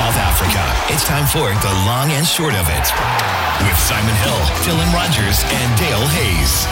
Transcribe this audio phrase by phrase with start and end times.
[0.00, 0.94] South Africa.
[0.94, 2.86] It's time for the long and short of it
[3.68, 6.66] with Simon Hill, Dylan Rogers, and Dale Hayes.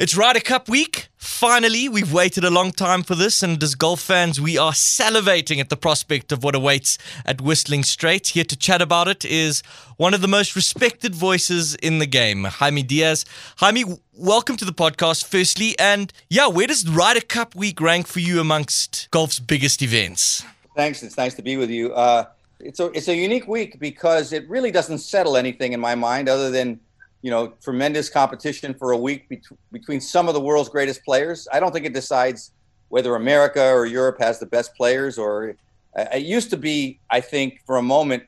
[0.00, 1.10] It's Ryder Cup week.
[1.18, 5.60] Finally, we've waited a long time for this, and as golf fans, we are salivating
[5.60, 8.30] at the prospect of what awaits at Whistling Straits.
[8.30, 9.62] Here to chat about it is
[9.98, 13.24] one of the most respected voices in the game, Jaime Diaz.
[13.58, 15.78] Jaime, welcome to the podcast, firstly.
[15.78, 20.44] And yeah, where does Ryder Cup week rank for you amongst golf's biggest events?
[20.74, 21.02] Thanks.
[21.02, 21.92] It's nice to be with you.
[21.92, 22.24] Uh,
[22.60, 26.28] it's a it's a unique week because it really doesn't settle anything in my mind
[26.28, 26.80] other than
[27.20, 31.46] you know tremendous competition for a week bet- between some of the world's greatest players.
[31.52, 32.52] I don't think it decides
[32.88, 35.18] whether America or Europe has the best players.
[35.18, 35.54] Or
[35.96, 38.24] uh, it used to be, I think, for a moment,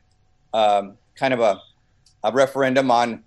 [0.52, 1.60] um, kind of a
[2.24, 3.22] a referendum on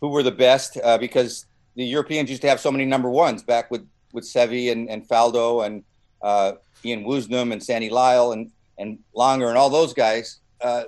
[0.00, 3.42] who were the best uh, because the Europeans used to have so many number ones
[3.42, 5.84] back with with Seve and, and Faldo and
[6.22, 6.52] uh,
[6.84, 10.84] Ian Woosnam and Sandy Lyle and and Langer and all those guys, uh,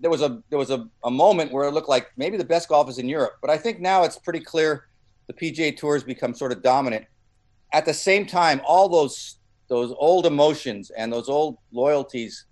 [0.00, 2.68] there was a there was a, a moment where it looked like maybe the best
[2.68, 3.34] golf is in Europe.
[3.40, 4.86] But I think now it's pretty clear
[5.26, 7.06] the PGA Tour has become sort of dominant.
[7.72, 12.44] At the same time, all those those old emotions and those old loyalties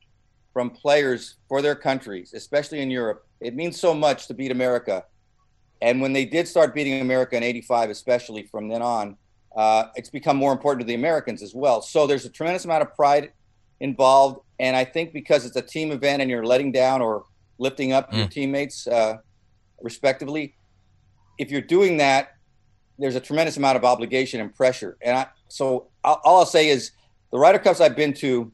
[0.52, 5.04] from players for their countries, especially in Europe, it means so much to beat America.
[5.82, 9.16] And when they did start beating America in '85, especially from then on,
[9.54, 11.82] uh, it's become more important to the Americans as well.
[11.82, 13.32] So there's a tremendous amount of pride
[13.84, 14.40] involved.
[14.58, 17.24] And I think because it's a team event and you're letting down or
[17.58, 18.18] lifting up mm.
[18.18, 19.18] your teammates, uh,
[19.80, 20.54] respectively,
[21.38, 22.30] if you're doing that,
[22.98, 24.96] there's a tremendous amount of obligation and pressure.
[25.02, 26.92] And I, so all I'll say is
[27.30, 28.50] the Ryder Cups I've been to,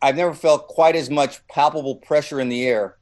[0.00, 2.96] I've never felt quite as much palpable pressure in the air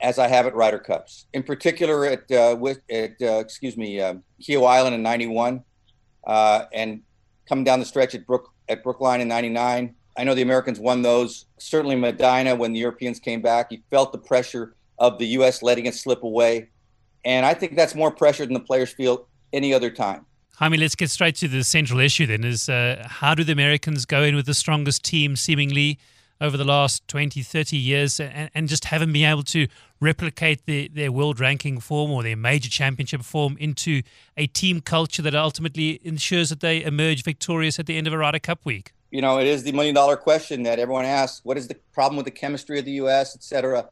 [0.00, 1.26] as I have at Ryder Cups.
[1.32, 5.62] In particular, at uh, with at uh, excuse me, uh, Kiawah Island in '91,
[6.26, 7.02] uh, and
[7.48, 11.02] coming down the stretch at Brook at Brookline in '99, I know the Americans won
[11.02, 11.46] those.
[11.58, 15.62] Certainly Medinah, when the Europeans came back, you felt the pressure of the U.S.
[15.62, 16.70] letting it slip away.
[17.24, 20.26] And I think that's more pressure than the players feel any other time.
[20.58, 23.52] I mean, let's get straight to the central issue then is uh, how do the
[23.52, 26.00] Americans go in with the strongest team seemingly
[26.40, 29.68] over the last 20, 30 years and, and just haven't been able to
[30.00, 34.02] replicate the, their world ranking form or their major championship form into
[34.36, 38.18] a team culture that ultimately ensures that they emerge victorious at the end of a
[38.18, 38.92] Ryder Cup week?
[39.10, 41.44] You know, it is the million dollar question that everyone asks.
[41.44, 43.88] What is the problem with the chemistry of the U.S., et cetera?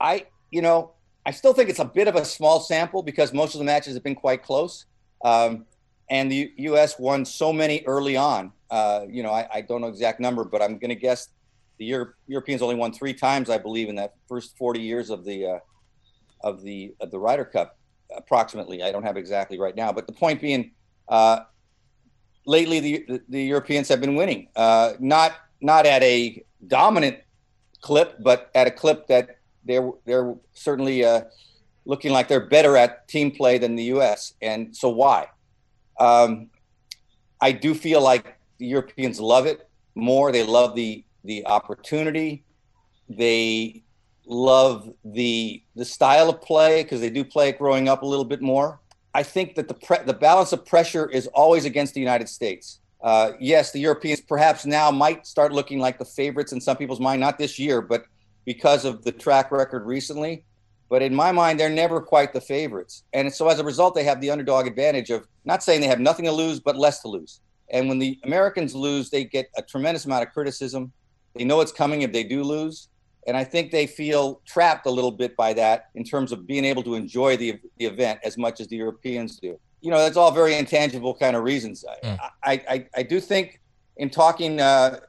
[0.00, 0.92] I, you know,
[1.26, 3.94] I still think it's a bit of a small sample because most of the matches
[3.94, 4.86] have been quite close.
[5.22, 5.66] Um,
[6.08, 6.98] and the U.S.
[6.98, 8.52] won so many early on.
[8.70, 11.28] Uh, you know, I, I, don't know exact number, but I'm going to guess
[11.78, 15.24] the Euro- Europeans only won three times, I believe, in that first 40 years of
[15.24, 15.58] the uh,
[16.42, 17.78] of the of the Ryder Cup,
[18.16, 18.82] approximately.
[18.82, 20.72] I don't have exactly right now, but the point being,
[21.08, 21.40] uh,
[22.46, 27.18] lately the, the Europeans have been winning, uh, not not at a dominant
[27.80, 31.22] clip, but at a clip that they're they're certainly uh,
[31.84, 34.34] looking like they're better at team play than the U.S.
[34.40, 35.28] And so why?
[35.98, 36.48] Um,
[37.40, 40.32] I do feel like the Europeans love it more.
[40.32, 42.44] They love the the opportunity.
[43.08, 43.82] They
[44.26, 48.40] love the the style of play because they do play growing up a little bit
[48.40, 48.80] more.
[49.14, 52.80] I think that the pre- the balance of pressure is always against the United States.
[53.02, 57.00] Uh, yes, the Europeans perhaps now might start looking like the favorites in some people's
[57.00, 58.04] mind, not this year, but
[58.44, 60.44] because of the track record recently.
[60.88, 63.04] But in my mind, they're never quite the favorites.
[63.12, 66.00] And so as a result, they have the underdog advantage of not saying they have
[66.00, 67.40] nothing to lose, but less to lose.
[67.70, 70.92] And when the Americans lose, they get a tremendous amount of criticism.
[71.34, 72.88] They know it's coming if they do lose.
[73.26, 76.64] And I think they feel trapped a little bit by that in terms of being
[76.64, 79.58] able to enjoy the, the event as much as the Europeans do.
[79.82, 81.84] You know, that's all very intangible kind of reasons.
[82.02, 82.18] Mm.
[82.42, 83.60] I, I, I do think
[83.96, 85.00] in talking uh,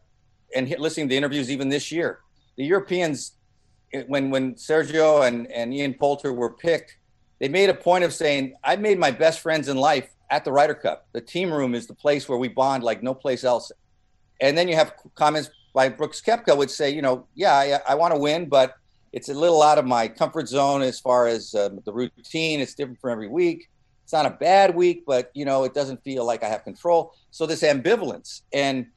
[0.55, 2.19] and listening to interviews even this year,
[2.57, 3.33] the Europeans,
[4.07, 6.97] when, when Sergio and, and Ian Poulter were picked,
[7.39, 10.51] they made a point of saying, I made my best friends in life at the
[10.51, 11.07] Ryder Cup.
[11.13, 13.71] The team room is the place where we bond like no place else.
[14.39, 17.95] And then you have comments by Brooks Koepka would say, you know, yeah, I, I
[17.95, 18.75] want to win, but
[19.13, 22.59] it's a little out of my comfort zone as far as uh, the routine.
[22.59, 23.69] It's different for every week.
[24.03, 27.13] It's not a bad week, but you know, it doesn't feel like I have control.
[27.31, 28.87] So this ambivalence, and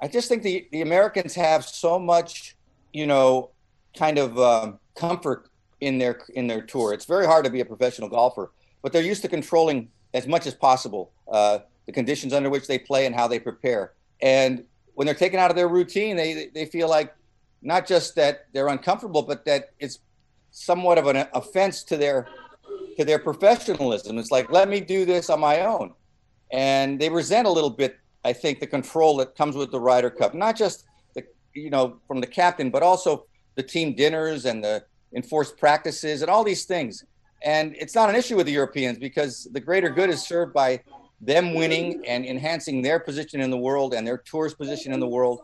[0.00, 2.56] I just think the the Americans have so much,
[2.92, 3.50] you know,
[3.96, 5.48] kind of um, comfort
[5.80, 6.92] in their in their tour.
[6.92, 8.52] It's very hard to be a professional golfer,
[8.82, 12.78] but they're used to controlling as much as possible uh, the conditions under which they
[12.78, 13.92] play and how they prepare.
[14.20, 17.14] And when they're taken out of their routine, they they feel like
[17.62, 19.98] not just that they're uncomfortable, but that it's
[20.50, 22.28] somewhat of an offense to their
[22.96, 24.18] to their professionalism.
[24.18, 25.94] It's like let me do this on my own,
[26.52, 27.98] and they resent a little bit.
[28.24, 30.84] I think the control that comes with the Ryder Cup, not just
[31.14, 31.24] the
[31.54, 34.84] you know, from the captain, but also the team dinners and the
[35.14, 37.04] enforced practices and all these things.
[37.44, 40.80] And it's not an issue with the Europeans because the greater good is served by
[41.22, 45.08] them winning and enhancing their position in the world and their tour's position in the
[45.08, 45.40] world.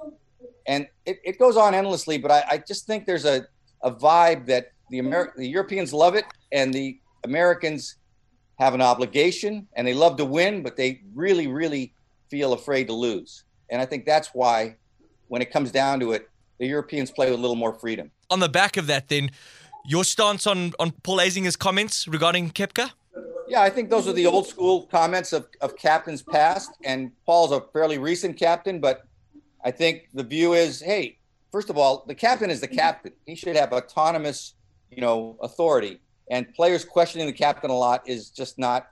[0.67, 3.47] And it, it goes on endlessly, but I, I just think there's a,
[3.83, 7.97] a vibe that the Amer- the Europeans love it and the Americans
[8.59, 11.95] have an obligation and they love to win, but they really, really
[12.29, 13.45] feel afraid to lose.
[13.71, 14.77] And I think that's why,
[15.29, 16.29] when it comes down to it,
[16.59, 18.11] the Europeans play with a little more freedom.
[18.31, 19.31] On the back of that, then,
[19.85, 22.91] your stance on, on Paul Azinger's comments regarding Koepka?
[23.49, 26.71] Yeah, I think those are the old school comments of, of captains past.
[26.85, 29.05] And Paul's a fairly recent captain, but
[29.65, 31.19] I think the view is hey,
[31.51, 33.13] first of all, the captain is the captain.
[33.27, 34.55] He should have autonomous,
[34.91, 36.01] you know, authority.
[36.31, 38.89] And players questioning the captain a lot is just not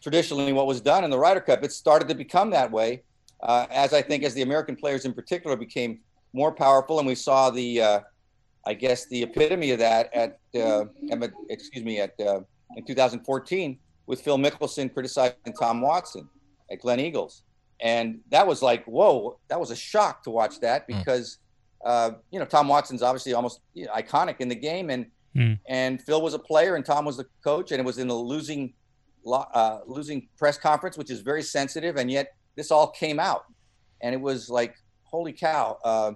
[0.00, 1.64] traditionally what was done in the Ryder Cup.
[1.64, 3.02] It started to become that way,
[3.42, 6.00] uh, as I think as the American players in particular became
[6.32, 8.00] more powerful, and we saw the, uh,
[8.64, 10.84] I guess, the epitome of that at, uh,
[11.48, 12.40] excuse me, at uh,
[12.76, 16.28] in 2014 with Phil Mickelson criticizing Tom Watson
[16.70, 17.42] at Gleneagles.
[17.80, 20.96] and that was like, whoa, that was a shock to watch that hmm.
[20.96, 21.38] because,
[21.84, 22.16] mm.
[22.30, 25.58] you know, Tom Watson's obviously almost you know, iconic in the game, and mm.
[25.68, 28.14] and Phil was a player and Tom was the coach, and it was in a
[28.14, 28.72] losing,
[29.30, 33.44] uh, losing press conference, which is very sensitive, and yet this all came out,
[34.00, 34.74] and it was like,
[35.04, 35.78] holy cow.
[35.84, 36.12] Uh,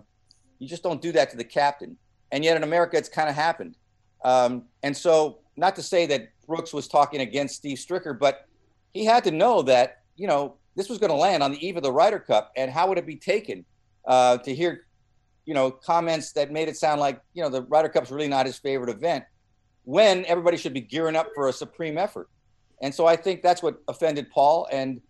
[0.59, 1.97] you just don't do that to the captain.
[2.33, 3.77] And yet in America, it's kind of happened.
[4.25, 8.49] Um, and so, not to say that Brooks was talking against Steve Stricker, but
[8.93, 11.77] he had to know that, you know, this was going to land on the eve
[11.77, 12.51] of the Ryder Cup.
[12.57, 13.65] And how would it be taken
[14.05, 14.87] uh, to hear,
[15.47, 18.47] you know, comments that made it sound like, you know, the Ryder Cup's really not
[18.47, 19.25] his favorite event
[19.85, 22.29] when everybody should be gearing up for a supreme effort.
[22.83, 24.67] And so I think that's what offended Paul.
[24.73, 25.01] And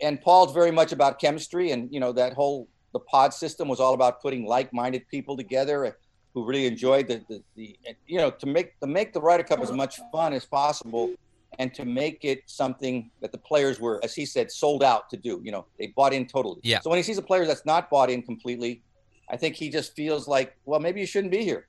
[0.00, 3.80] and Paul's very much about chemistry and, you know, that whole the pod system was
[3.80, 5.96] all about putting like-minded people together
[6.34, 7.76] who really enjoyed the, the, the
[8.06, 11.12] you know to make to make the Ryder Cup as much fun as possible
[11.60, 15.16] and to make it something that the players were as he said sold out to
[15.16, 16.60] do you know they bought in totally.
[16.62, 16.80] Yeah.
[16.80, 18.82] So when he sees a player that's not bought in completely
[19.30, 21.66] i think he just feels like well maybe you shouldn't be here.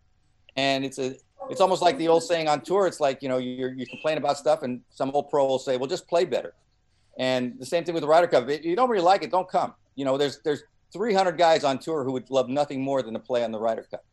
[0.57, 1.15] And it's a
[1.49, 4.17] it's almost like the old saying on tour it's like you know you you complain
[4.17, 6.53] about stuff and some old pro will say well just play better.
[7.17, 8.49] And the same thing with the Ryder Cup.
[8.49, 9.75] If you don't really like it don't come.
[9.95, 13.19] You know there's there's 300 guys on tour who would love nothing more than to
[13.19, 14.03] play on the Ryder Cup.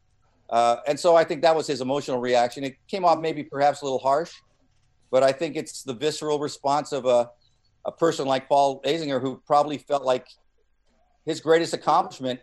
[0.52, 2.62] Uh, and so I think that was his emotional reaction.
[2.62, 4.34] It came off maybe perhaps a little harsh,
[5.10, 7.30] but I think it's the visceral response of a,
[7.86, 10.26] a person like Paul Azinger who probably felt like
[11.24, 12.38] his greatest accomplishment,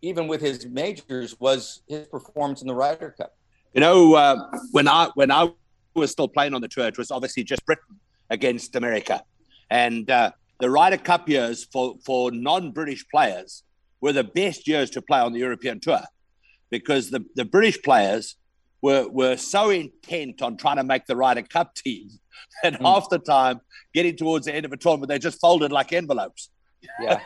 [0.00, 3.36] even with his majors, was his performance in the Ryder Cup.
[3.74, 4.36] You know, uh,
[4.72, 5.52] when I when I
[5.94, 9.22] was still playing on the tour, it was obviously just Britain against America,
[9.70, 10.30] and uh,
[10.60, 13.64] the Ryder Cup years for for non-British players
[14.00, 16.00] were the best years to play on the European tour
[16.70, 18.36] because the, the British players
[18.82, 22.10] were, were so intent on trying to make the Ryder Cup team
[22.62, 22.80] that mm.
[22.80, 23.60] half the time,
[23.92, 26.50] getting towards the end of a tournament, they just folded like envelopes.
[27.00, 27.20] Yeah.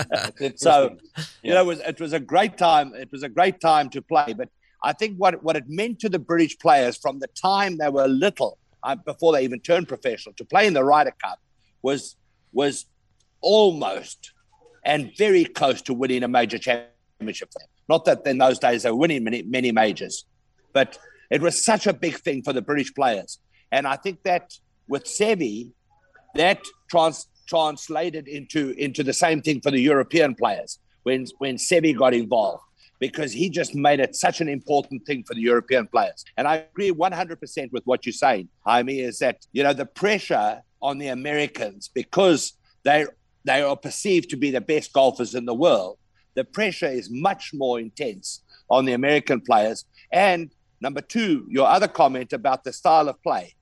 [0.56, 1.24] so, yeah.
[1.42, 2.94] you know, it was, it was a great time.
[2.94, 4.32] It was a great time to play.
[4.36, 4.48] But
[4.84, 8.06] I think what, what it meant to the British players from the time they were
[8.06, 11.40] little, uh, before they even turned professional, to play in the Ryder Cup
[11.82, 12.16] was
[12.52, 12.86] was
[13.40, 14.32] almost
[14.84, 17.50] and very close to winning a major championship.
[17.88, 20.24] Not that in those days they were winning many, many majors,
[20.72, 20.98] but
[21.30, 23.38] it was such a big thing for the British players.
[23.70, 24.54] And I think that
[24.88, 25.70] with Seve,
[26.34, 26.60] that
[26.90, 32.14] trans- translated into, into the same thing for the European players when, when Seve got
[32.14, 32.62] involved
[32.98, 36.24] because he just made it such an important thing for the European players.
[36.36, 40.62] And I agree 100% with what you're saying, Jaime, is that, you know, the pressure
[40.80, 42.52] on the Americans because
[42.84, 43.06] they
[43.44, 45.98] they are perceived to be the best golfers in the world,
[46.34, 49.84] the pressure is much more intense on the American players.
[50.12, 53.54] And number two, your other comment about the style of play,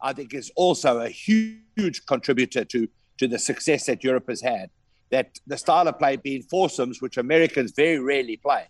[0.00, 4.70] I think is also a huge contributor to, to the success that Europe has had.
[5.10, 8.68] That the style of play being foursomes, which Americans very rarely play,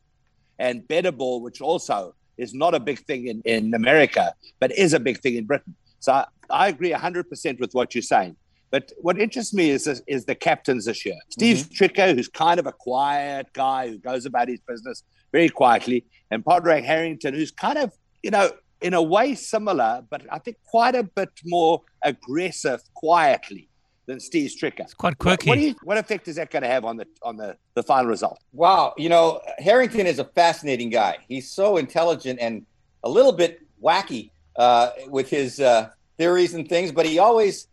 [0.59, 4.95] and better ball, which also is not a big thing in, in America, but is
[4.95, 5.75] a big thing in Britain.
[5.99, 8.37] So I, I agree 100% with what you're saying.
[8.71, 11.19] But what interests me is is the captains this year.
[11.31, 11.73] Steve mm-hmm.
[11.73, 16.45] Stricker, who's kind of a quiet guy who goes about his business very quietly, and
[16.45, 18.51] Padraig Harrington, who's kind of you know
[18.81, 23.69] in a way similar, but I think quite a bit more aggressive quietly
[24.07, 24.81] than Steve Stricker.
[24.81, 25.49] It's quite quirky.
[25.49, 27.83] What, what, you, what effect is that going to have on the on the, the
[27.83, 28.39] final result?
[28.53, 31.19] Wow, you know Harrington is a fascinating guy.
[31.29, 32.65] He's so intelligent and
[33.03, 37.67] a little bit wacky uh, with his uh, theories and things, but he always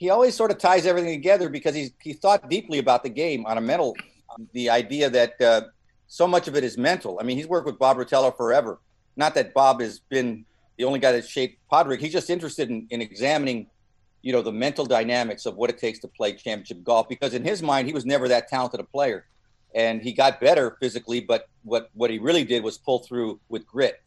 [0.00, 3.44] he always sort of ties everything together because he's he thought deeply about the game
[3.44, 3.94] on a mental,
[4.54, 5.60] the idea that uh,
[6.06, 7.18] so much of it is mental.
[7.20, 8.80] I mean, he's worked with Bob Rotella forever.
[9.16, 10.46] Not that Bob has been
[10.78, 12.00] the only guy that shaped Padraig.
[12.00, 13.66] He's just interested in, in examining,
[14.22, 17.06] you know, the mental dynamics of what it takes to play championship golf.
[17.06, 19.26] Because in his mind, he was never that talented a player,
[19.74, 21.20] and he got better physically.
[21.20, 24.00] But what what he really did was pull through with grit,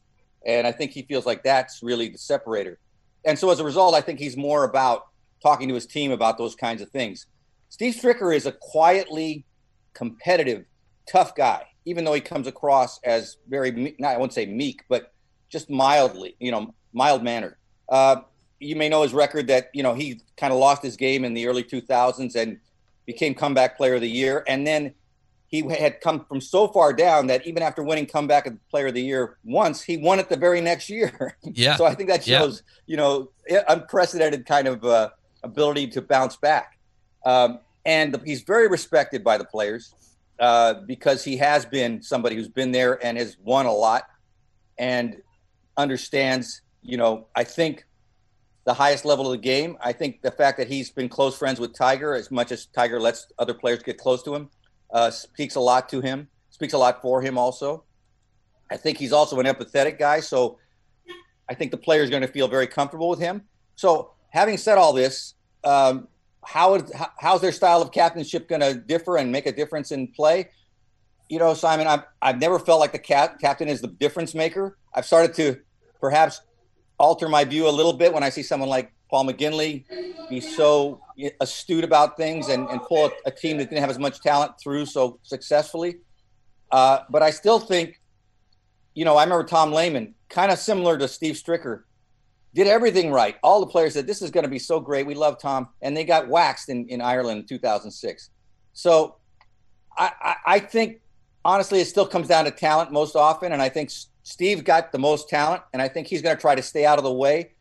[0.44, 2.80] and I think he feels like that's really the separator.
[3.26, 5.13] And so as a result, I think he's more about
[5.44, 7.28] talking to his team about those kinds of things.
[7.70, 9.46] Steve Stricker is a quietly
[9.94, 10.66] competitive,
[11.08, 15.14] tough guy, even though he comes across as very, not, I won't say meek, but
[15.50, 17.58] just mildly, you know, mild mannered.
[17.90, 18.22] Uh,
[18.60, 21.34] you may know his record that, you know, he kind of lost his game in
[21.34, 22.60] the early 2000s and
[23.06, 24.44] became comeback player of the year.
[24.48, 24.94] And then
[25.48, 29.04] he had come from so far down that even after winning comeback player of the
[29.04, 31.38] year once, he won it the very next year.
[31.44, 31.76] Yeah.
[31.76, 32.92] so I think that shows, yeah.
[32.92, 33.30] you know,
[33.68, 35.10] unprecedented kind of uh,
[35.44, 36.78] ability to bounce back.
[37.26, 39.94] Um, and the, he's very respected by the players
[40.40, 44.04] uh, because he has been somebody who's been there and has won a lot
[44.78, 45.22] and
[45.78, 47.86] understands, you know, I think
[48.66, 49.78] the highest level of the game.
[49.82, 53.00] I think the fact that he's been close friends with Tiger, as much as Tiger
[53.00, 54.50] lets other players get close to him,
[54.92, 57.84] uh, speaks a lot to him, speaks a lot for him also.
[58.72, 60.22] I think he's also an empathetic guy.
[60.22, 60.58] So
[61.50, 63.44] I think the player is going to feel very comfortable with him.
[63.76, 66.08] So having said all this, um,
[66.44, 69.92] how is how, how's their style of captainship going to differ and make a difference
[69.92, 70.50] in play?
[71.30, 74.78] You know, Simon, I've, I've never felt like the cap, captain is the difference maker.
[74.94, 75.60] I've started to
[76.02, 76.42] perhaps
[77.00, 79.86] alter my view a little bit when I see someone like Paul McGinley
[80.30, 81.00] be so
[81.40, 84.54] astute about things and, and pull a, a team that didn't have as much talent
[84.62, 85.98] through so successfully.
[86.72, 88.02] Uh, but I still think,
[88.96, 91.84] you know, I remember Tom Lehman, kind of similar to Steve Stricker,
[92.54, 93.36] did everything right.
[93.42, 95.06] All the players said, This is going to be so great.
[95.06, 95.70] We love Tom.
[95.82, 98.30] And they got waxed in, in Ireland in 2006.
[98.74, 99.16] So
[99.98, 101.02] I, I, I think,
[101.44, 103.52] honestly, it still comes down to talent most often.
[103.52, 103.92] And I think
[104.24, 105.64] Steve got the most talent.
[105.74, 107.52] And I think he's going to try to stay out of the way.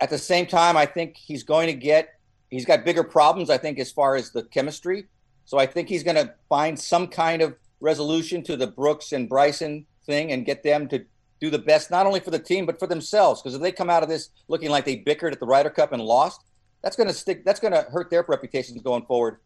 [0.00, 2.20] At the same time, I think he's going to get,
[2.50, 5.06] he's got bigger problems, I think, as far as the chemistry.
[5.46, 9.28] So I think he's going to find some kind of resolution to the Brooks and
[9.28, 11.04] Bryson thing and get them to
[11.44, 13.42] do the best not only for the team but for themselves.
[13.42, 15.92] Because if they come out of this looking like they bickered at the Ryder Cup
[15.92, 16.40] and lost,
[16.82, 17.44] that's going to stick.
[17.44, 19.38] That's going to hurt their reputations going forward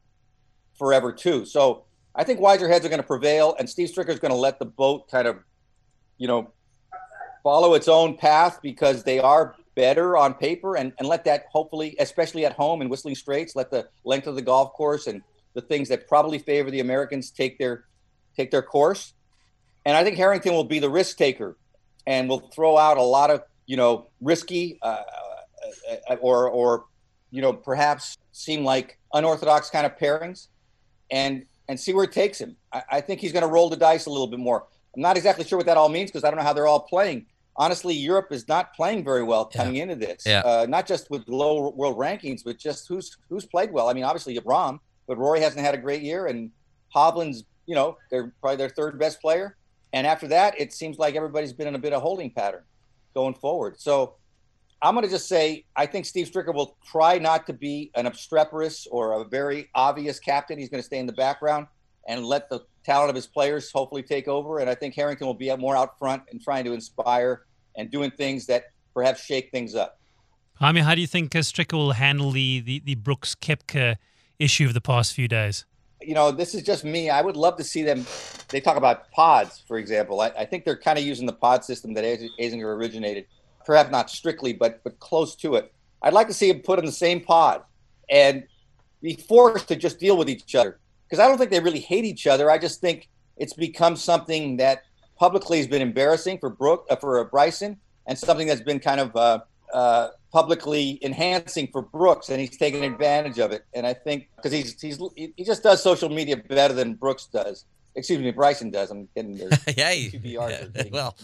[0.79, 1.45] forever too.
[1.45, 4.39] So I think wiser heads are going to prevail, and Steve Stricker is going to
[4.39, 5.39] let the boat kind of,
[6.17, 6.53] you know,
[7.43, 11.97] follow its own path because they are better on paper, and and let that hopefully,
[12.01, 15.23] especially at home in Whistling Straits, let the length of the golf course and
[15.55, 17.85] the things that probably favor the Americans take their
[18.37, 19.15] take their course.
[19.85, 21.57] And I think Harrington will be the risk taker
[22.09, 25.03] and will throw out a lot of you know risky uh,
[26.11, 26.87] uh, or or
[27.31, 30.49] you know perhaps seem like unorthodox kind of pairings,
[31.13, 32.57] and and see where it takes him.
[32.73, 34.67] I, I think he's going to roll the dice a little bit more.
[34.97, 36.81] I'm not exactly sure what that all means because I don't know how they're all
[36.81, 37.27] playing.
[37.57, 39.83] Honestly, Europe is not playing very well coming yeah.
[39.83, 40.23] into this.
[40.25, 40.41] Yeah.
[40.41, 43.91] Uh, not just with low world rankings, but just who's who's played well.
[43.91, 46.51] I mean, obviously Rahm, but Rory hasn't had a great year, and
[46.95, 49.57] Hovland's you know they're probably their third best player.
[49.93, 52.63] And after that, it seems like everybody's been in a bit of holding pattern
[53.15, 53.81] going forward.
[53.81, 54.15] So
[54.83, 58.07] I'm going to just say I think Steve Stricker will try not to be an
[58.07, 60.59] obstreperous or a very obvious captain.
[60.59, 61.67] He's going to stay in the background
[62.07, 64.61] and let the talent of his players hopefully take over.
[64.61, 67.43] And I think Harrington will be more out front and trying to inspire
[67.77, 68.65] and doing things that
[68.95, 70.01] perhaps shake things up.
[70.61, 73.97] I mean, how do you think uh, Stricker will handle the, the, the Brooks Koepka
[74.39, 75.65] issue of the past few days?
[76.01, 77.11] You know, this is just me.
[77.11, 78.07] I would love to see them.
[78.49, 80.21] They talk about pods, for example.
[80.21, 83.27] I, I think they're kind of using the pod system that Azinger originated,
[83.67, 85.73] perhaps not strictly, but but close to it.
[86.03, 87.63] I'd like to see them put in the same pod
[88.09, 88.45] and
[89.03, 92.05] be forced to just deal with each other because I don't think they really hate
[92.05, 92.51] each other.
[92.51, 94.85] I just think it's become something that
[95.19, 99.01] publicly has been embarrassing for Brooke uh, for uh, Bryson and something that's been kind
[99.01, 99.41] of uh,
[99.73, 103.65] uh, publicly enhancing for Brooks, and he's taking advantage of it.
[103.75, 107.65] And I think because he's he's he just does social media better than Brooks does.
[107.95, 108.91] Excuse me, Bryson does.
[108.91, 109.51] I'm getting there.
[109.77, 110.11] Yay.
[110.23, 110.65] yeah.
[110.93, 111.17] Well,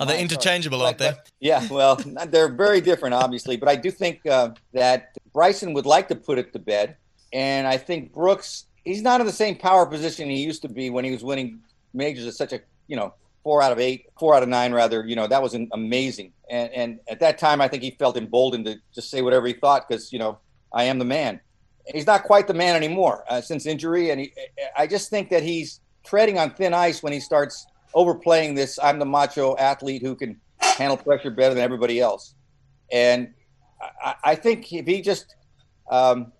[0.00, 1.12] are they interchangeable, aren't they?
[1.40, 1.66] yeah.
[1.68, 1.96] Well,
[2.28, 3.56] they're very different, obviously.
[3.56, 6.96] But I do think uh, that Bryson would like to put it to bed,
[7.32, 10.90] and I think Brooks he's not in the same power position he used to be
[10.90, 11.60] when he was winning
[11.94, 15.04] majors at such a you know four out of eight, four out of nine, rather.
[15.04, 16.32] You know, that was amazing.
[16.48, 19.52] And, and at that time, I think he felt emboldened to just say whatever he
[19.52, 20.38] thought because, you know,
[20.72, 21.40] I am the man.
[21.92, 24.10] He's not quite the man anymore uh, since injury.
[24.10, 24.32] And he,
[24.76, 28.98] I just think that he's treading on thin ice when he starts overplaying this I'm
[28.98, 32.34] the macho athlete who can handle pressure better than everybody else.
[32.90, 33.34] And
[34.02, 35.34] I, I think if he just,
[35.90, 36.32] um,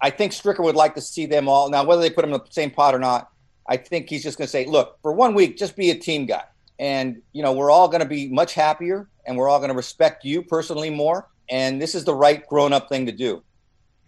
[0.00, 1.70] I think Stricker would like to see them all.
[1.70, 3.30] Now, whether they put them in the same pot or not,
[3.68, 6.26] I think he's just going to say, look, for one week, just be a team
[6.26, 6.44] guy.
[6.78, 9.76] And, you know, we're all going to be much happier and we're all going to
[9.76, 11.28] respect you personally more.
[11.48, 13.42] And this is the right grown up thing to do.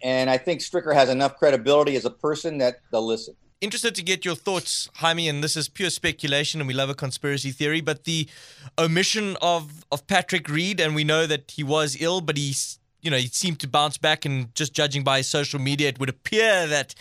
[0.03, 3.35] And I think Stricker has enough credibility as a person that they'll listen.
[3.61, 6.95] Interested to get your thoughts, Jaime, and this is pure speculation, and we love a
[6.95, 7.81] conspiracy theory.
[7.81, 8.29] But the
[8.79, 13.11] omission of of Patrick Reed, and we know that he was ill, but he's you
[13.11, 16.09] know he seemed to bounce back, and just judging by his social media, it would
[16.09, 16.95] appear that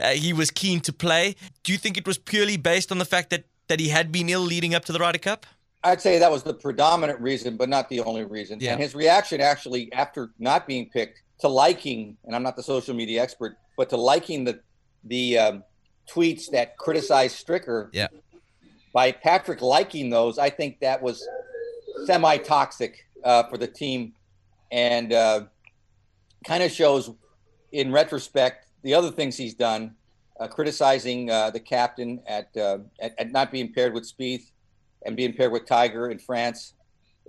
[0.00, 1.34] uh, he was keen to play.
[1.62, 4.28] Do you think it was purely based on the fact that that he had been
[4.28, 5.46] ill leading up to the Ryder Cup?
[5.84, 8.58] I'd say that was the predominant reason, but not the only reason.
[8.60, 8.72] Yeah.
[8.72, 12.94] And his reaction actually after not being picked to liking, and I'm not the social
[12.94, 14.60] media expert, but to liking the
[15.04, 15.64] the um,
[16.08, 17.88] tweets that criticized Stricker.
[17.92, 18.08] Yeah.
[18.92, 21.26] By Patrick liking those, I think that was
[22.06, 24.14] semi toxic uh, for the team,
[24.70, 25.44] and uh,
[26.46, 27.10] kind of shows,
[27.72, 29.94] in retrospect, the other things he's done,
[30.40, 34.50] uh, criticizing uh, the captain at, uh, at, at not being paired with Spieth
[35.04, 36.74] and being paired with Tiger in France.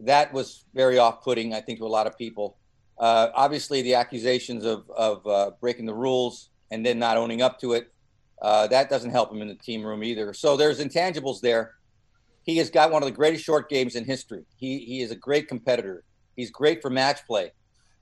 [0.01, 2.57] That was very off-putting, I think, to a lot of people.
[2.97, 7.59] Uh, obviously, the accusations of, of uh, breaking the rules and then not owning up
[7.61, 7.91] to it,
[8.41, 10.33] that doesn't help him in the team room either.
[10.33, 11.75] So there's intangibles there.
[12.43, 14.45] He has got one of the greatest short games in history.
[14.55, 16.03] He, he is a great competitor.
[16.39, 17.51] He's great for match play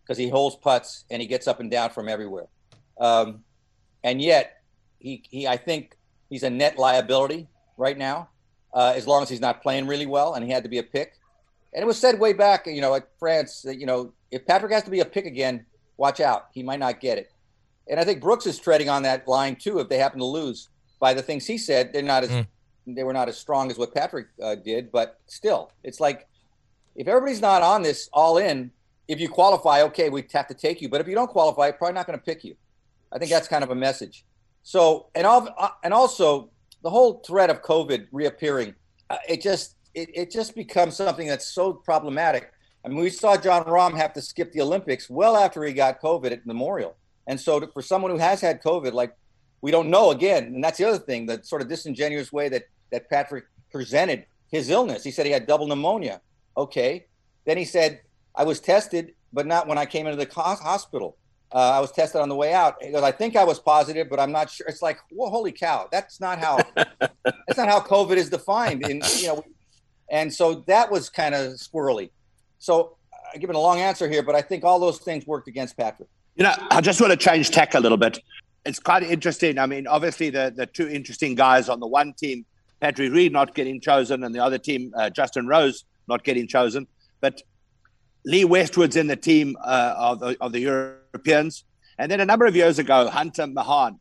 [0.04, 2.46] because he holds putts and he gets up and down from everywhere.
[3.00, 3.44] Um,
[4.04, 4.62] and yet,
[5.00, 5.98] he, he I think
[6.30, 8.30] he's a net liability right now,
[8.76, 10.84] uh, as long as he's not playing really well and he had to be a
[10.84, 11.14] pick.
[11.74, 14.72] And it was said way back, you know, at France that, you know, if Patrick
[14.72, 15.66] has to be a pick again,
[15.98, 16.50] watch out.
[16.54, 17.32] He might not get it.
[17.90, 19.80] And I think Brooks is treading on that line too.
[19.80, 22.46] If they happen to lose, by the things he said, they're not as mm.
[22.86, 24.92] they were not as strong as what Patrick uh, did.
[24.92, 26.28] But still, it's like
[26.98, 28.72] if everybody's not on this all in,
[29.08, 30.90] if you qualify, okay, we have to take you.
[30.90, 32.56] But if you don't qualify, probably not going to pick you.
[33.14, 34.26] I think that's kind of a message.
[34.64, 36.50] So and all uh, and also
[36.84, 38.76] the whole threat of COVID reappearing,
[39.10, 42.52] uh, it just it, it just becomes something that's so problematic
[42.88, 46.02] I mean, we saw Jon Rahm have to skip the Olympics well after he got
[46.02, 46.96] COVID at Memorial.
[47.28, 49.14] And so, to, for someone who has had COVID, like
[49.60, 52.64] we don't know again, and that's the other thing, the sort of disingenuous way that
[52.94, 55.04] that Patrick presented his illness.
[55.04, 56.22] He said he had double pneumonia.
[56.58, 57.06] Okay.
[57.46, 58.02] Then he said,
[58.36, 61.18] I was tested, but not when I came into the hospital.
[61.52, 62.76] Uh, I was tested on the way out.
[62.84, 64.68] He goes, I think I was positive, but I'm not sure.
[64.68, 68.86] It's like, well, holy cow, that's not how that's not how COVID is defined.
[68.86, 69.46] In you know,
[70.12, 72.10] and so that was kind of squirrely.
[72.60, 72.98] So
[73.34, 76.10] I'm giving a long answer here, but I think all those things worked against Patrick.
[76.36, 78.20] You know, I just want to change tack a little bit.
[78.66, 79.58] It's quite interesting.
[79.58, 82.46] I mean, obviously, the, the two interesting guys on the one team,
[82.82, 86.88] Patrick Reed not getting chosen, and the other team, uh, Justin Rose not getting chosen.
[87.22, 87.42] But
[88.26, 91.64] Lee Westwood's in the team uh, of, the, of the Europeans.
[91.98, 94.00] And then a number of years ago, Hunter Mahan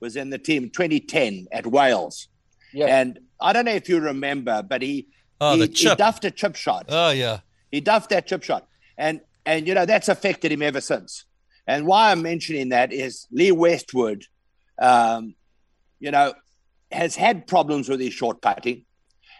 [0.00, 2.28] was in the team 2010 at Wales.
[2.72, 2.88] Yes.
[2.90, 5.08] And I don't know if you remember, but he,
[5.40, 6.86] oh, he, he duffed a chip shot.
[6.88, 7.40] Oh, yeah.
[7.72, 11.24] He duffed that chip shot, and and you know that's affected him ever since.
[11.66, 14.26] And why I'm mentioning that is Lee Westwood,
[14.80, 15.34] um,
[15.98, 16.34] you know,
[16.92, 18.84] has had problems with his short putting,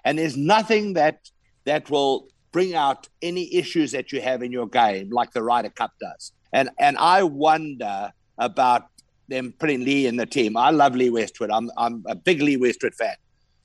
[0.02, 1.28] and there's nothing that
[1.64, 5.70] that will bring out any issues that you have in your game like the Ryder
[5.70, 6.32] Cup does.
[6.52, 8.88] And and I wonder about
[9.28, 10.56] them putting Lee in the team.
[10.56, 11.50] I love Lee Westwood.
[11.50, 13.14] I'm I'm a big Lee Westwood fan.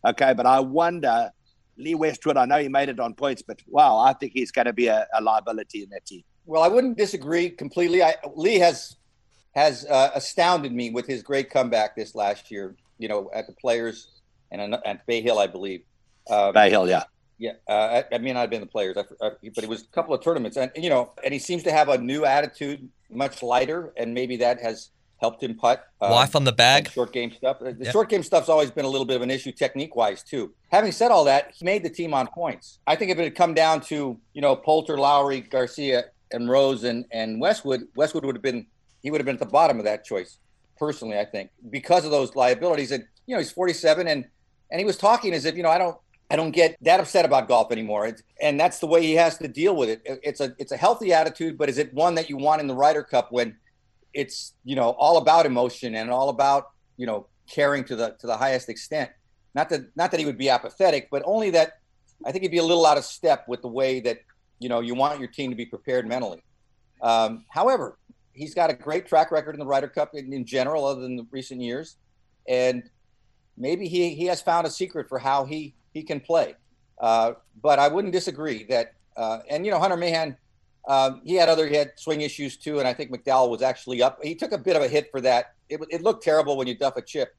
[0.06, 1.32] Okay, but I wonder
[1.78, 4.66] Lee Westwood, I know he made it on points, but wow, I think he's going
[4.66, 6.24] to be a, a liability in that team.
[6.46, 8.02] Well, I wouldn't disagree completely.
[8.02, 8.96] I, Lee has
[9.54, 12.76] has uh, astounded me with his great comeback this last year.
[13.00, 15.82] You know, at the Players and at Bay Hill, I believe.
[16.30, 17.04] Um, Bay Hill, yeah.
[17.38, 19.88] Yeah, uh, I, I mean, I've been the players, I, I, but it was a
[19.88, 23.43] couple of tournaments, and you know, and he seems to have a new attitude, much
[23.43, 25.86] lighter, and maybe that has helped him putt.
[26.02, 26.91] Um, Life on the bag.
[26.91, 27.60] Short game stuff.
[27.60, 27.91] The yep.
[27.91, 30.54] short game stuff's always been a little bit of an issue technique wise too.
[30.71, 32.80] Having said all that, he made the team on points.
[32.88, 36.84] I think if it had come down to you know Poulter, Lowry, Garcia, and Rose
[36.84, 38.65] and and Westwood, Westwood would have been
[39.02, 40.38] he would have been at the bottom of that choice.
[40.78, 44.26] Personally, I think because of those liabilities, and you know he's 47 and
[44.69, 45.97] and he was talking as if you know I don't
[46.30, 48.08] I don't get that upset about golf anymore.
[48.08, 50.02] It's, and that's the way he has to deal with it.
[50.06, 52.76] It's a it's a healthy attitude, but is it one that you want in the
[52.76, 53.56] Ryder Cup when
[54.13, 58.28] it's you know all about emotion and all about you know caring to the to
[58.28, 59.10] the highest extent.
[59.56, 61.80] Not that not that he would be apathetic, but only that
[62.26, 64.20] I think he'd be a little out of step with the way that
[64.60, 66.44] you know you want your team to be prepared mentally.
[67.02, 67.98] Um, however,
[68.34, 71.16] he's got a great track record in the Ryder Cup in, in general, other than
[71.16, 71.98] the recent years,
[72.48, 72.84] and
[73.56, 76.56] maybe he he has found a secret for how he he can play.
[77.00, 80.38] Uh, but I wouldn't disagree that, uh, and you know, Hunter Mahan
[80.88, 84.02] um, he had other he had swing issues too, and I think McDowell was actually
[84.02, 84.20] up.
[84.24, 85.54] He took a bit of a hit for that.
[85.70, 87.36] It, it looked terrible when you duff a chip,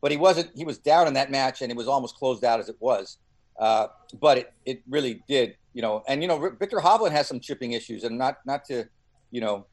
[0.00, 0.50] but he wasn't.
[0.56, 3.18] He was down in that match, and it was almost closed out as it was.
[3.58, 3.88] Uh,
[4.18, 6.02] but it, it really did, you know.
[6.08, 8.88] And you know, Victor Hovland has some chipping issues, and not not to,
[9.30, 9.66] you know,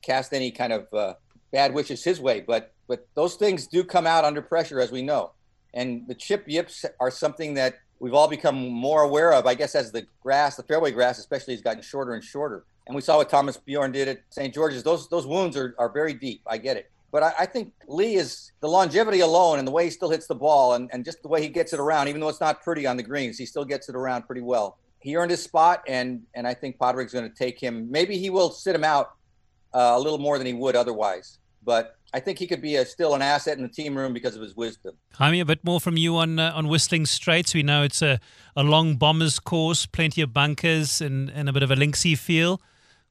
[0.00, 1.14] cast any kind of uh,
[1.52, 5.02] bad wishes his way, but but those things do come out under pressure, as we
[5.02, 5.32] know.
[5.74, 9.74] And the chip yips are something that we've all become more aware of, I guess,
[9.74, 12.64] as the grass, the fairway grass, especially, has gotten shorter and shorter.
[12.86, 14.52] And we saw what Thomas Bjorn did at St.
[14.52, 14.82] George's.
[14.82, 16.42] Those those wounds are, are very deep.
[16.46, 16.90] I get it.
[17.12, 20.28] But I, I, think Lee is the longevity alone and the way he still hits
[20.28, 22.62] the ball and, and just the way he gets it around, even though it's not
[22.62, 24.78] pretty on the greens, he still gets it around pretty well.
[25.00, 27.90] He earned his spot, and and I think Padraig's going to take him.
[27.90, 29.12] Maybe he will sit him out
[29.72, 31.38] uh, a little more than he would otherwise.
[31.64, 34.34] But I think he could be a, still an asset in the team room because
[34.34, 34.96] of his wisdom.
[35.14, 37.54] Jaime, a bit more from you on uh, on Whistling Straits.
[37.54, 38.18] We know it's a,
[38.56, 42.60] a long bombers course, plenty of bunkers, and, and a bit of a linksy feel.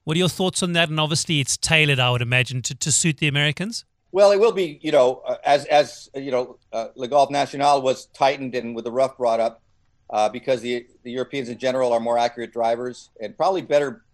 [0.04, 0.88] What are your thoughts on that?
[0.88, 3.84] And obviously, it's tailored, I would imagine, to, to suit the Americans.
[4.12, 7.80] Well, it will be, you know, uh, as as you know, uh, Le Golf National
[7.80, 9.62] was tightened and with the rough brought up
[10.10, 14.04] uh, because the the Europeans in general are more accurate drivers and probably better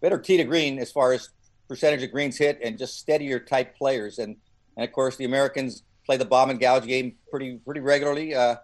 [0.00, 1.30] better tee to green as far as
[1.72, 4.18] percentage of greens hit and just steadier type players.
[4.18, 4.36] And
[4.76, 8.56] and of course, the Americans play the bomb and gouge game pretty pretty regularly, uh,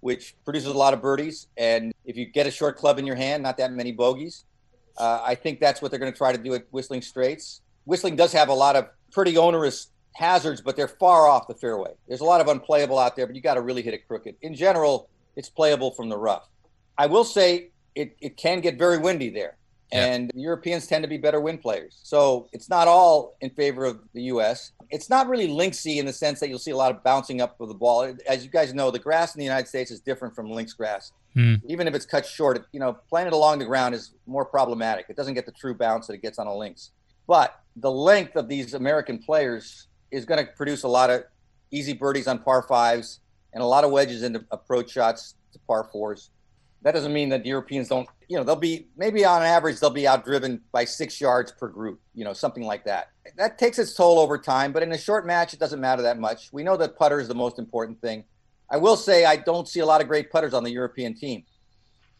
[0.00, 1.48] which produces a lot of birdies.
[1.56, 4.44] And if you get a short club in your hand, not that many bogeys.
[4.96, 7.62] Uh, I think that's what they're going to try to do at Whistling Straits.
[7.84, 11.90] Whistling does have a lot of pretty onerous hazards, but they're far off the fairway.
[12.06, 14.36] There's a lot of unplayable out there, but you got to really hit it crooked.
[14.42, 16.46] In general, it's playable from the rough.
[16.96, 19.56] I will say it, it can get very windy there,
[19.92, 20.06] yeah.
[20.06, 22.00] and Europeans tend to be better wind players.
[22.02, 24.72] So it's not all in favor of the U.S.
[24.90, 27.60] It's not really linksy in the sense that you'll see a lot of bouncing up
[27.60, 28.14] of the ball.
[28.26, 31.12] As you guys know, the grass in the United States is different from links grass.
[31.36, 31.60] Mm.
[31.66, 35.06] Even if it's cut short, you know, playing it along the ground is more problematic.
[35.08, 36.90] It doesn't get the true bounce that it gets on a links.
[37.26, 41.24] But the length of these American players is going to produce a lot of
[41.70, 43.20] easy birdies on par fives
[43.54, 46.30] and a lot of wedges into approach shots to par fours.
[46.82, 49.90] That doesn't mean that the Europeans don't, you know, they'll be maybe on average they'll
[49.90, 53.10] be outdriven by six yards per group, you know, something like that.
[53.36, 56.18] That takes its toll over time, but in a short match, it doesn't matter that
[56.18, 56.52] much.
[56.52, 58.24] We know that putter is the most important thing.
[58.68, 61.44] I will say I don't see a lot of great putters on the European team,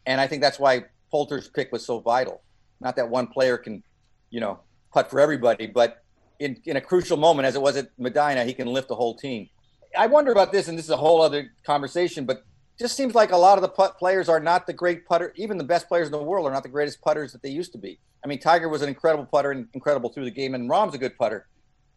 [0.05, 2.41] and I think that's why Poulter's pick was so vital.
[2.79, 3.83] Not that one player can,
[4.29, 4.59] you know,
[4.93, 6.03] putt for everybody, but
[6.39, 9.15] in, in a crucial moment, as it was at Medinah, he can lift the whole
[9.15, 9.49] team.
[9.97, 12.43] I wonder about this, and this is a whole other conversation, but
[12.79, 15.33] just seems like a lot of the putt players are not the great putter.
[15.35, 17.71] Even the best players in the world are not the greatest putters that they used
[17.73, 17.99] to be.
[18.23, 20.97] I mean, Tiger was an incredible putter and incredible through the game, and Rahm's a
[20.97, 21.47] good putter.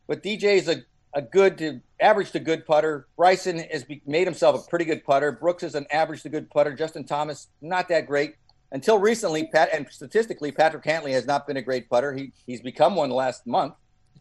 [0.07, 0.83] But DJ is a,
[1.15, 3.07] a good to average to good putter.
[3.17, 5.33] Bryson has be, made himself a pretty good putter.
[5.33, 6.75] Brooks is an average to good putter.
[6.75, 8.35] Justin Thomas, not that great.
[8.73, 12.13] Until recently, Pat and statistically, Patrick Cantlay has not been a great putter.
[12.13, 13.75] He he's become one last month.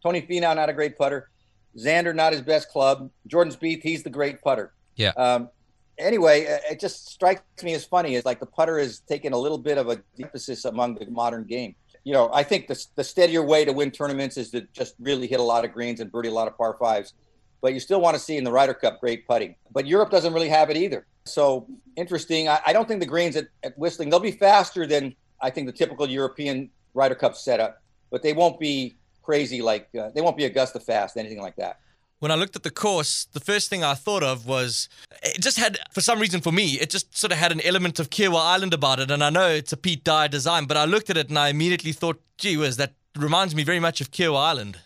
[0.04, 1.30] Tony Finau, not a great putter.
[1.78, 3.10] Xander, not his best club.
[3.28, 4.72] Jordan Spieth, he's the great putter.
[4.96, 5.10] Yeah.
[5.18, 5.50] Um,
[5.98, 8.16] anyway, it just strikes me as funny.
[8.16, 11.44] Is like the putter is taking a little bit of a emphasis among the modern
[11.46, 11.76] game.
[12.04, 15.28] You know, I think the, the steadier way to win tournaments is to just really
[15.28, 17.14] hit a lot of greens and birdie a lot of par fives.
[17.62, 19.56] But you still want to see in the Ryder Cup great putting.
[19.72, 21.08] But Europe doesn't really have it either.
[21.26, 22.48] So interesting.
[22.48, 25.66] I, I don't think the greens at, at Whistling, they'll be faster than I think
[25.66, 27.82] the typical European Ryder Cup setup,
[28.12, 31.80] but they won't be crazy like uh, they won't be Augusta fast, anything like that.
[32.20, 34.88] When I looked at the course, the first thing I thought of was
[35.22, 38.00] it just had, for some reason for me, it just sort of had an element
[38.00, 39.12] of Kiawah Island about it.
[39.12, 41.50] And I know it's a Pete Dye design, but I looked at it and I
[41.50, 44.80] immediately thought, gee whiz, that reminds me very much of Kiawah Island.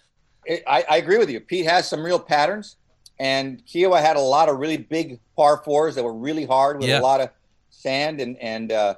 [0.45, 1.39] It, I, I agree with you.
[1.39, 2.77] Pete has some real patterns,
[3.19, 6.89] and Kiawah had a lot of really big par fours that were really hard with
[6.89, 6.99] yeah.
[6.99, 7.29] a lot of
[7.69, 8.95] sand and and uh,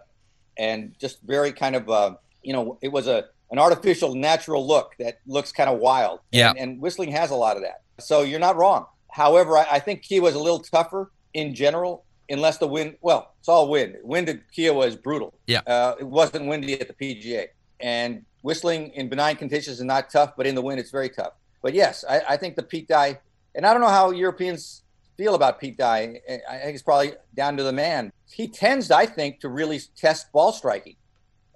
[0.58, 4.96] and just very kind of uh, you know it was a an artificial, natural look
[4.98, 6.22] that looks kind of wild.
[6.32, 6.52] Yeah.
[6.52, 7.81] And, and, whistling has a lot of that.
[8.02, 8.86] So you're not wrong.
[9.10, 12.96] However, I, I think Kia was a little tougher in general, unless the wind.
[13.02, 13.98] Well, it's all wind.
[14.04, 15.34] Wind at Kia was brutal.
[15.48, 15.62] Yeah.
[15.68, 17.48] Uh, it wasn't windy at the PGA,
[17.80, 21.34] and whistling in benign conditions is not tough, but in the wind it's very tough.
[21.62, 23.20] But yes, I, I think the Pete Dye,
[23.54, 24.84] and I don't know how Europeans
[25.18, 26.20] feel about Pete Dye.
[26.50, 28.12] I think it's probably down to the man.
[28.28, 30.96] He tends, I think, to really test ball striking.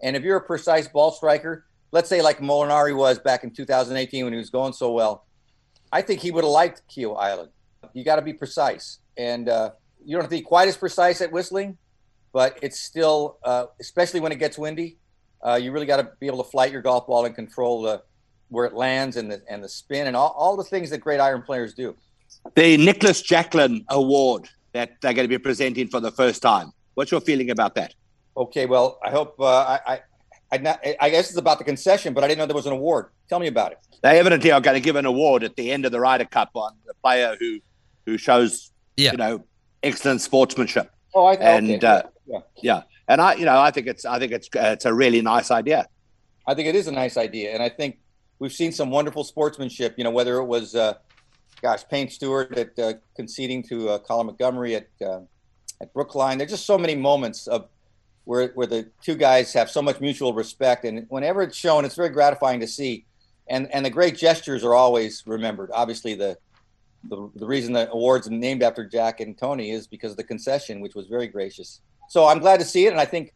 [0.04, 4.24] And if you're a precise ball striker, let's say like Molinari was back in 2018
[4.24, 5.26] when he was going so well,
[5.92, 7.50] I think he would have liked Kiawah Island.
[7.94, 9.72] You got to be precise, and uh,
[10.04, 11.78] you don't have to be quite as precise at whistling,
[12.34, 14.98] but it's still, uh, especially when it gets windy,
[15.46, 18.02] uh, you really got to be able to flight your golf ball and control the
[18.50, 21.20] where it lands and the and the spin and all, all the things that great
[21.20, 21.96] iron players do.
[22.56, 26.72] The Nicklaus Jacklin Award that they're going to be presenting for the first time.
[26.96, 27.94] What's your feeling about that?
[28.38, 30.02] Okay, well, I hope uh, I,
[30.56, 32.74] I, not, I guess it's about the concession, but I didn't know there was an
[32.74, 33.08] award.
[33.30, 33.80] Tell me about it.
[34.02, 36.52] They evidently are going to give an award at the end of the Ryder Cup
[36.54, 37.60] on the player who
[38.06, 39.12] who shows yeah.
[39.12, 39.44] you know,
[39.84, 40.92] excellent sportsmanship.
[41.14, 41.88] Oh, I and okay.
[41.88, 42.40] uh, yeah.
[42.62, 45.22] yeah, and I, you know, I think it's, I think it's, uh, it's a really
[45.22, 45.88] nice idea.
[46.48, 47.98] I think it is a nice idea, and I think
[48.40, 49.96] we've seen some wonderful sportsmanship.
[49.98, 50.94] You know, whether it was, uh,
[51.62, 55.22] gosh, Payne Stewart at uh, conceding to uh, Colin Montgomerie at uh,
[55.82, 56.38] at Brookline.
[56.38, 57.70] There's just so many moments of
[58.26, 61.96] where where the two guys have so much mutual respect, and whenever it's shown, it's
[61.96, 63.06] very gratifying to see.
[63.48, 65.70] And and the great gestures are always remembered.
[65.74, 66.38] Obviously, the
[67.08, 70.82] the, the reason the awards named after Jack and Tony is because of the concession,
[70.82, 71.82] which was very gracious.
[72.10, 73.34] So I'm glad to see it, and I think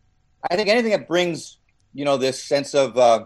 [0.49, 1.57] I think anything that brings
[1.93, 3.25] you know this sense of uh,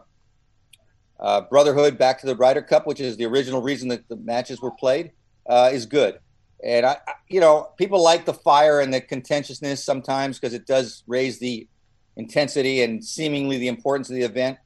[1.19, 4.61] uh, brotherhood back to the Ryder Cup, which is the original reason that the matches
[4.61, 5.11] were played,
[5.47, 6.19] uh, is good.
[6.63, 6.97] And I,
[7.27, 11.67] you know, people like the fire and the contentiousness sometimes because it does raise the
[12.15, 14.57] intensity and seemingly the importance of the event.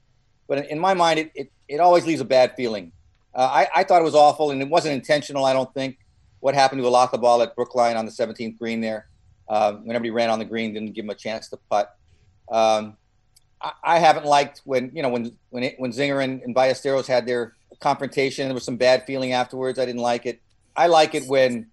[0.47, 2.91] But in my mind, it, it, it always leaves a bad feeling.
[3.33, 5.45] Uh, I, I thought it was awful, and it wasn't intentional.
[5.45, 5.97] I don't think
[6.39, 9.07] what happened to Olazábal at Brookline on the 17th green there.
[9.47, 11.95] Whenever he ran on the green, didn't give him a chance to putt.
[12.51, 12.95] Um,
[13.61, 17.07] I, I, haven't liked when you know when when it, when Zinger and, and Ballesteros
[17.07, 18.47] had their confrontation.
[18.47, 19.79] There was some bad feeling afterwards.
[19.79, 20.41] I didn't like it.
[20.75, 21.67] I like it when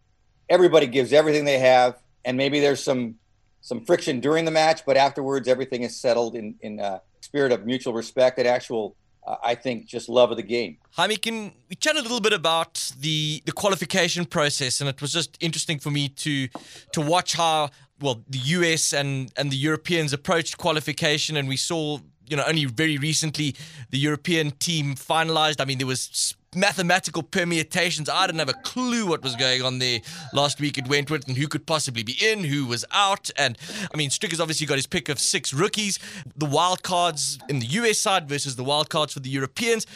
[0.48, 3.16] everybody gives everything they have, and maybe there's some
[3.60, 7.64] some friction during the match, but afterwards everything is settled in in a spirit of
[7.66, 8.96] mutual respect and actual.
[9.26, 10.76] Uh, I think just love of the game.
[10.90, 14.80] Jaime, can we chat a little bit about the the qualification process?
[14.80, 16.48] And it was just interesting for me to
[16.92, 22.00] to watch how well the US and and the Europeans approached qualification, and we saw
[22.28, 23.54] you know only very recently
[23.90, 25.58] the European team finalized.
[25.60, 28.08] I mean, there was mathematical permutations.
[28.08, 30.00] I didn't have a clue what was going on there
[30.32, 33.30] last week at Wentworth and who could possibly be in, who was out.
[33.36, 33.58] And
[33.92, 35.98] I mean, Stricker's obviously got his pick of six rookies.
[36.36, 39.86] The wild cards in the US side versus the wild cards for the Europeans.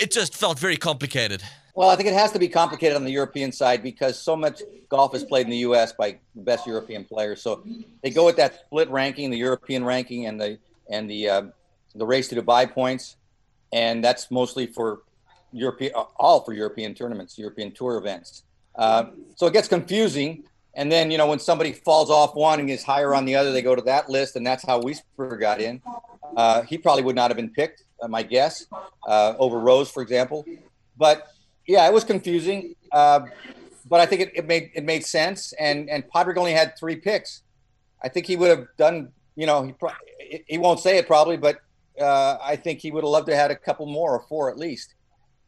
[0.00, 1.42] It just felt very complicated.
[1.74, 4.60] Well, I think it has to be complicated on the European side because so much
[4.90, 5.92] golf is played in the U.S.
[5.92, 7.40] by the best European players.
[7.40, 7.64] So
[8.02, 10.58] they go with that split ranking, the European ranking, and the
[10.90, 11.42] and the uh,
[11.94, 13.16] the race to Dubai points,
[13.72, 15.02] and that's mostly for
[15.52, 18.44] European, all for European tournaments, European tour events.
[18.74, 19.04] Uh,
[19.36, 20.44] so it gets confusing.
[20.74, 23.52] And then, you know, when somebody falls off one and is higher on the other,
[23.52, 25.82] they go to that list, and that's how Wiesberger got in.
[26.34, 28.66] Uh, he probably would not have been picked, uh, my guess,
[29.06, 30.46] uh, over Rose, for example.
[30.96, 31.28] But
[31.66, 32.74] yeah, it was confusing.
[32.90, 33.26] Uh,
[33.88, 35.52] but I think it, it, made it made sense.
[35.58, 37.42] And and Padraig only had three picks.
[38.02, 39.12] I think he would have done.
[39.36, 39.90] You know, he, pro-
[40.46, 41.60] he won't say it probably, but
[42.00, 44.50] uh, I think he would have loved to have had a couple more or four
[44.50, 44.94] at least.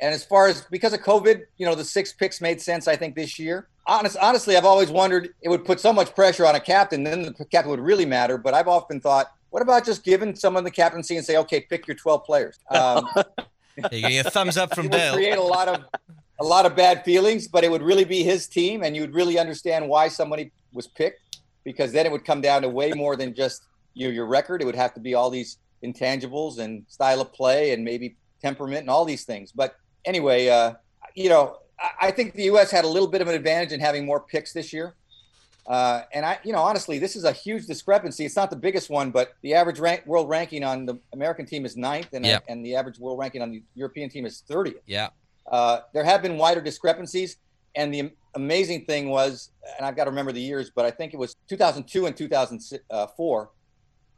[0.01, 2.97] And as far as because of COVID, you know, the six picks made sense, I
[2.97, 3.69] think, this year.
[3.87, 7.35] Honest, honestly, I've always wondered it would put so much pressure on a captain, then
[7.39, 8.39] the captain would really matter.
[8.39, 11.87] But I've often thought, what about just giving someone the captaincy and say, okay, pick
[11.87, 12.59] your 12 players?
[12.71, 13.07] Um,
[13.77, 15.15] You're getting a thumbs up from it Dale.
[15.15, 15.85] Create a lot of
[16.41, 19.15] a lot of bad feelings, but it would really be his team, and you would
[19.15, 23.17] really understand why somebody was picked, because then it would come down to way more
[23.17, 23.63] than just
[23.95, 24.63] you know, your record.
[24.63, 28.81] It would have to be all these intangibles and style of play, and maybe temperament
[28.81, 29.53] and all these things.
[29.53, 30.75] But anyway, uh,
[31.15, 32.71] you know, I, I think the U.S.
[32.71, 34.95] had a little bit of an advantage in having more picks this year.
[35.67, 38.25] Uh, and I, you know, honestly, this is a huge discrepancy.
[38.25, 41.65] It's not the biggest one, but the average rank, world ranking on the American team
[41.65, 42.45] is ninth, and yep.
[42.49, 44.81] and the average world ranking on the European team is 30th.
[44.87, 45.09] Yeah.
[45.51, 47.39] Uh, there have been wider discrepancies,
[47.75, 51.15] and the amazing thing was, and I've got to remember the years, but I think
[51.15, 53.51] it was 2002 and 2004.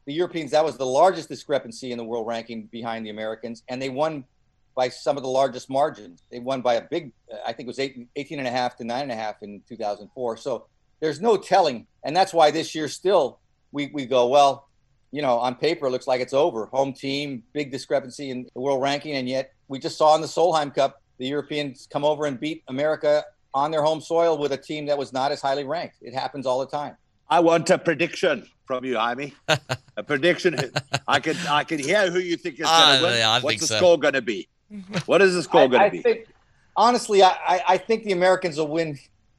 [0.07, 3.81] The Europeans that was the largest discrepancy in the world ranking behind the Americans, and
[3.81, 4.25] they won
[4.77, 6.23] by some of the largest margins.
[6.31, 7.11] They won by a big,
[7.45, 9.63] I think it was 18, 18 and a half to nine and a half in
[9.69, 10.37] 2004.
[10.37, 10.67] So
[11.01, 11.87] there's no telling.
[12.05, 13.41] And that's why this year still
[13.73, 14.69] we, we go, well,
[15.11, 16.67] you know, on paper, it looks like it's over.
[16.67, 19.15] Home team, big discrepancy in the world ranking.
[19.15, 22.63] And yet we just saw in the Solheim Cup, the Europeans come over and beat
[22.69, 25.97] America on their home soil with a team that was not as highly ranked.
[26.03, 26.97] It happens all the time.
[27.31, 29.33] I want a prediction from you, Jaime.
[29.97, 30.59] a prediction.
[31.09, 33.19] I can I can hear who you think is going to uh, win.
[33.19, 33.77] Yeah, What's the so.
[33.79, 34.49] score going to be?
[35.07, 36.03] What is the score going to be?
[36.03, 36.27] Think,
[36.77, 38.99] honestly, I, I think the Americans will win.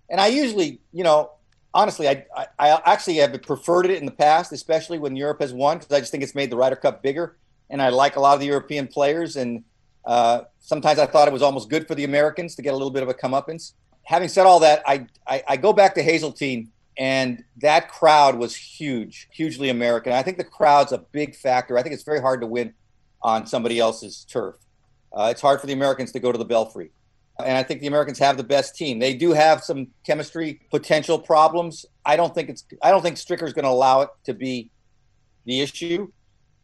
[0.10, 1.32] And I usually, you know,
[1.74, 5.54] honestly, I, I, I actually have preferred it in the past, especially when Europe has
[5.54, 7.38] won, because I just think it's made the Ryder Cup bigger.
[7.70, 9.36] And I like a lot of the European players.
[9.36, 9.64] And
[10.06, 12.92] uh, sometimes I thought it was almost good for the Americans to get a little
[12.92, 13.74] bit of a comeuppance.
[14.04, 18.56] Having said all that, I, I, I go back to Hazeltine, and that crowd was
[18.56, 20.14] huge, hugely American.
[20.14, 21.78] I think the crowd's a big factor.
[21.78, 22.74] I think it's very hard to win
[23.22, 24.56] on somebody else's turf.
[25.18, 26.92] Uh, it's hard for the Americans to go to the Belfry.
[27.44, 29.00] And I think the Americans have the best team.
[29.00, 31.86] They do have some chemistry potential problems.
[32.06, 34.70] I don't think it's I don't think Stricker's going to allow it to be
[35.46, 36.12] the issue.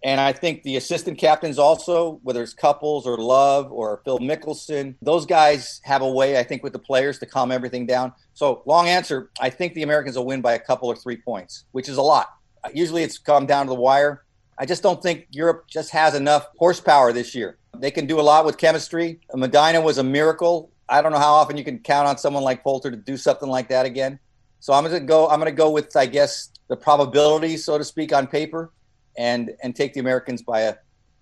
[0.03, 4.95] And I think the assistant captains also, whether it's Couples or Love or Phil Mickelson,
[5.01, 8.11] those guys have a way, I think, with the players to calm everything down.
[8.33, 11.65] So, long answer, I think the Americans will win by a couple or three points,
[11.71, 12.33] which is a lot.
[12.73, 14.25] Usually it's come down to the wire.
[14.59, 17.57] I just don't think Europe just has enough horsepower this year.
[17.77, 19.19] They can do a lot with chemistry.
[19.33, 20.71] Medinah was a miracle.
[20.87, 23.49] I don't know how often you can count on someone like Poulter to do something
[23.49, 24.19] like that again.
[24.59, 25.27] So I'm going to go.
[25.29, 28.71] I'm going to go with, I guess, the probability, so to speak, on paper
[29.17, 30.75] and and take the Americans by a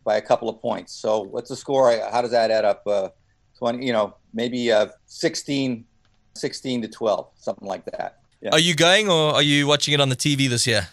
[0.03, 0.93] by a couple of points.
[0.93, 1.91] So what's the score?
[2.11, 2.83] How does that add up?
[2.85, 3.09] Uh,
[3.57, 5.85] 20, you know, maybe uh, 16,
[6.33, 8.17] 16 to 12, something like that.
[8.41, 8.49] Yeah.
[8.53, 10.87] Are you going or are you watching it on the TV this year?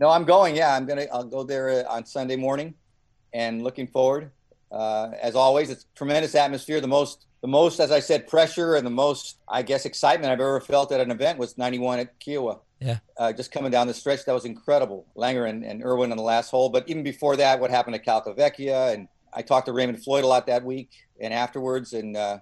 [0.00, 0.56] No, I'm going.
[0.56, 1.06] Yeah, I'm gonna.
[1.12, 2.74] I'll go there uh, on Sunday morning,
[3.32, 4.30] and looking forward.
[4.70, 6.80] Uh, as always, it's tremendous atmosphere.
[6.80, 10.40] The most, the most, as I said, pressure and the most, I guess, excitement I've
[10.40, 12.60] ever felt at an event was '91 at Kiawah.
[12.80, 12.98] Yeah.
[13.18, 15.06] Uh, just coming down the stretch, that was incredible.
[15.16, 16.70] Langer and, and Irwin on the last hole.
[16.70, 18.94] But even before that, what happened at Calcavecchia.
[18.94, 21.92] And I talked to Raymond Floyd a lot that week and afterwards.
[21.92, 22.38] And uh,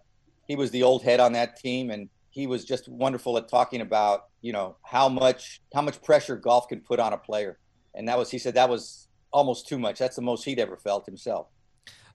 [0.46, 1.90] he was the old head on that team.
[1.90, 6.36] And he was just wonderful at talking about, you know, how much, how much pressure
[6.36, 7.58] golf can put on a player.
[7.94, 9.98] And that was, he said that was almost too much.
[9.98, 11.48] That's the most he'd ever felt himself.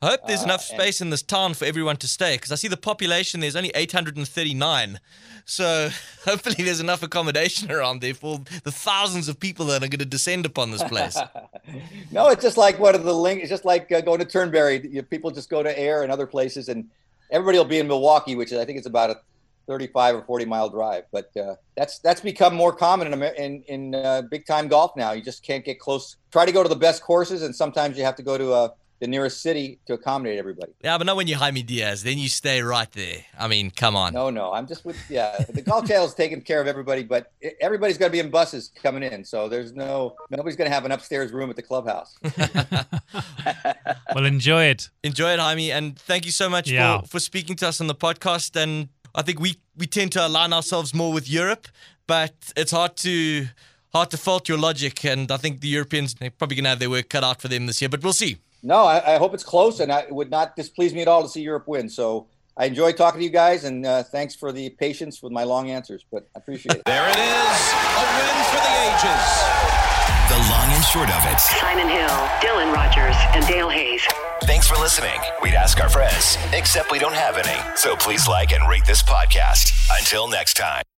[0.04, 2.56] I hope there's uh, enough space in this town for everyone to stay because I
[2.56, 5.00] see the population there's only 839.
[5.46, 5.90] So
[6.26, 10.06] hopefully there's enough accommodation around there for the thousands of people that are going to
[10.06, 11.18] descend upon this place.
[12.12, 13.40] no, it's just like one of the link.
[13.40, 14.80] It's just like uh, going to Turnberry.
[15.10, 16.90] People just go to Ayr and other places, and
[17.32, 19.22] everybody will be in Milwaukee, which is I think it's about a
[19.68, 21.06] 35 or 40 mile drive.
[21.14, 25.14] But uh, that's that's become more common in in, in uh, big time golf now.
[25.14, 26.18] You just can't get close.
[26.30, 28.74] Try to go to the best courses, and sometimes you have to go to a
[29.00, 30.72] the nearest city to accommodate everybody.
[30.82, 32.04] Yeah, but not when you're Jaime Diaz.
[32.04, 33.26] Then you stay right there.
[33.38, 34.14] I mean, come on.
[34.14, 34.54] No, no.
[34.54, 35.44] I'm just with, yeah.
[35.50, 38.72] The golf channel is taking care of everybody, but everybody's going to be in buses
[38.82, 39.26] coming in.
[39.26, 42.18] So there's no, nobody's going to have an upstairs room at the clubhouse.
[44.16, 44.90] well, enjoy it.
[45.04, 45.72] Enjoy it, Jaime.
[45.72, 47.02] And thank you so much yeah.
[47.02, 48.56] for, for speaking to us on the podcast.
[48.56, 51.68] And I think we, we tend to align ourselves more with Europe,
[52.08, 53.48] but it's hard to
[53.94, 55.06] hard to fault your logic.
[55.06, 57.48] And I think the Europeans are probably going to have their work cut out for
[57.48, 58.38] them this year, but we'll see.
[58.64, 61.22] No, I, I, hope it's close, and I, it would not displease me at all
[61.22, 61.90] to see Europe win.
[61.90, 65.44] So I enjoy talking to you guys, and uh, thanks for the patience with my
[65.44, 66.86] long answers, but I appreciate it.
[66.86, 67.62] there it is,
[67.94, 69.84] a win for the ages.
[70.30, 71.40] The long and short of it.
[71.40, 72.08] Simon Hill,
[72.40, 74.08] Dylan Rogers, and Dale Hayes.
[74.44, 75.20] Thanks for listening.
[75.42, 77.60] We'd ask our friends, except we don't have any.
[77.76, 79.72] So please like and rate this podcast.
[80.00, 80.84] Until next time.